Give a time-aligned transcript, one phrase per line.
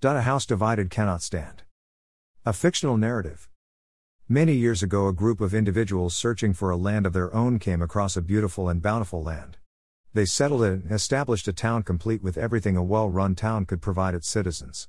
[0.00, 1.64] A house divided cannot stand.
[2.46, 3.48] A fictional narrative.
[4.28, 7.82] Many years ago, a group of individuals searching for a land of their own came
[7.82, 9.56] across a beautiful and bountiful land.
[10.14, 13.82] They settled it and established a town complete with everything a well run town could
[13.82, 14.88] provide its citizens.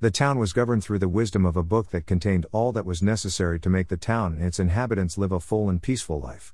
[0.00, 3.00] The town was governed through the wisdom of a book that contained all that was
[3.00, 6.52] necessary to make the town and its inhabitants live a full and peaceful life.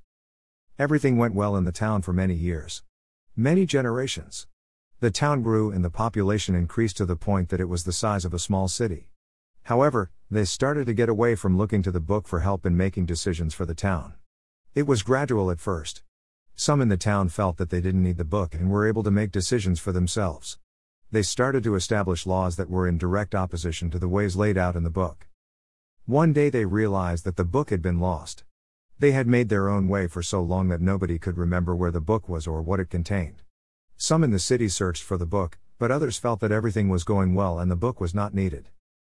[0.78, 2.82] Everything went well in the town for many years.
[3.34, 4.46] Many generations.
[5.00, 8.24] The town grew and the population increased to the point that it was the size
[8.24, 9.10] of a small city.
[9.64, 13.06] However, they started to get away from looking to the book for help in making
[13.06, 14.14] decisions for the town.
[14.74, 16.02] It was gradual at first.
[16.56, 19.10] Some in the town felt that they didn't need the book and were able to
[19.10, 20.58] make decisions for themselves.
[21.12, 24.74] They started to establish laws that were in direct opposition to the ways laid out
[24.74, 25.28] in the book.
[26.06, 28.42] One day they realized that the book had been lost.
[28.98, 32.00] They had made their own way for so long that nobody could remember where the
[32.00, 33.43] book was or what it contained.
[33.96, 37.34] Some in the city searched for the book, but others felt that everything was going
[37.34, 38.68] well and the book was not needed.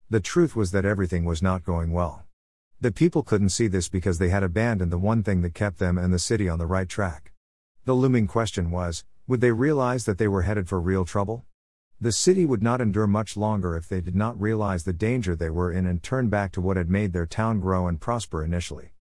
[0.09, 2.23] The truth was that everything was not going well.
[2.79, 5.97] The people couldn't see this because they had abandoned the one thing that kept them
[5.97, 7.33] and the city on the right track.
[7.85, 11.43] The looming question was would they realize that they were headed for real trouble?
[11.99, 15.49] The city would not endure much longer if they did not realize the danger they
[15.49, 18.93] were in and turn back to what had made their town grow and prosper initially.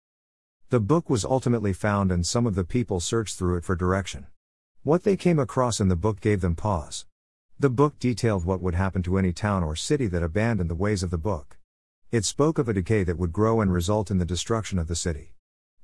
[0.69, 4.27] The book was ultimately found, and some of the people searched through it for direction.
[4.85, 7.07] What they came across in the book gave them pause.
[7.59, 11.01] The book detailed what would happen to any town or city that abandoned the ways
[11.01, 11.57] of the book.
[12.11, 14.95] It spoke of a decay that would grow and result in the destruction of the
[14.95, 15.33] city.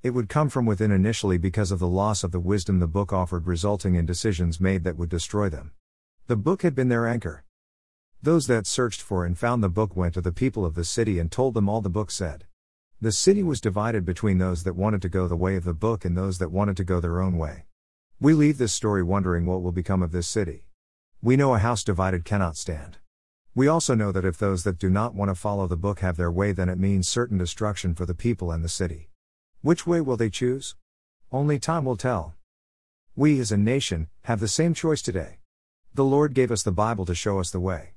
[0.03, 3.11] It would come from within initially because of the loss of the wisdom the book
[3.11, 5.72] offered, resulting in decisions made that would destroy them.
[6.27, 7.44] The book had been their anchor.
[8.22, 11.17] Those that searched for and found the book went to the people of the city
[11.17, 12.45] and told them all the book said.
[13.02, 16.05] The city was divided between those that wanted to go the way of the book
[16.05, 17.66] and those that wanted to go their own way.
[18.22, 20.66] We leave this story wondering what will become of this city.
[21.23, 23.00] We know a house divided cannot stand.
[23.55, 26.17] We also know that if those that do not want to follow the book have
[26.17, 29.09] their way, then it means certain destruction for the people and the city.
[29.61, 30.75] Which way will they choose?
[31.31, 32.35] Only time will tell.
[33.16, 35.40] We as a nation have the same choice today.
[35.96, 37.94] The Lord gave us the Bible to show us the way.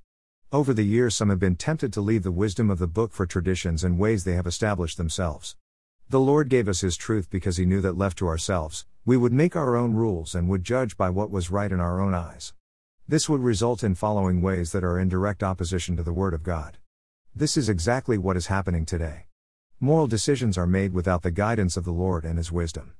[0.50, 3.26] Over the years, some have been tempted to leave the wisdom of the book for
[3.26, 5.56] traditions and ways they have established themselves.
[6.08, 9.34] The Lord gave us His truth because He knew that left to ourselves, we would
[9.34, 12.54] make our own rules and would judge by what was right in our own eyes.
[13.06, 16.42] This would result in following ways that are in direct opposition to the Word of
[16.42, 16.78] God.
[17.36, 19.26] This is exactly what is happening today.
[19.78, 22.94] Moral decisions are made without the guidance of the Lord and His wisdom.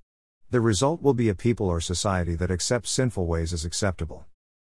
[0.51, 4.27] The result will be a people or society that accepts sinful ways as acceptable.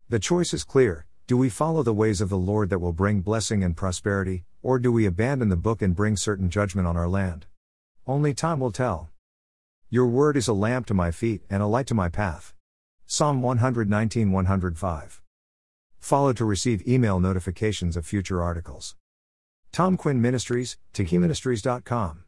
[0.10, 3.22] The choice is clear do we follow the ways of the Lord that will bring
[3.22, 7.08] blessing and prosperity, or do we abandon the book and bring certain judgment on our
[7.08, 7.46] land?
[8.06, 9.11] Only time will tell.
[9.94, 12.54] Your word is a lamp to my feet and a light to my path.
[13.08, 15.22] Psalm 119 105.
[16.00, 18.96] Follow to receive email notifications of future articles.
[19.74, 22.24] Tom Quinn Ministries, TakiMinistries.com.